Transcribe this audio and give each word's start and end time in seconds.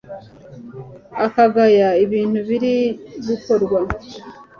akagaya 1.25 1.89
ibintu 2.03 2.39
biri 2.47 2.75
gukorwa 3.27 3.79